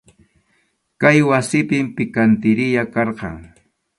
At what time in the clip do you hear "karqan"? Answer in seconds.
2.93-3.35